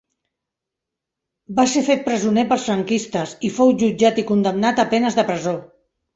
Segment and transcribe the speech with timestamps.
[1.59, 5.57] Va ser fet presoner pels franquistes, i fou jutjat i condemnat a penes de presó.